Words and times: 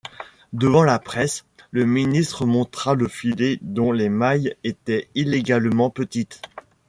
Devant 0.51 0.83
la 0.83 0.97
presse, 0.97 1.45
le 1.69 1.85
ministre 1.85 2.47
montra 2.47 2.95
le 2.95 3.07
filet 3.07 3.59
dont 3.61 3.91
les 3.91 4.09
mailles 4.09 4.57
étaient 4.63 5.07
illégalement 5.13 5.91
petites. 5.91 6.41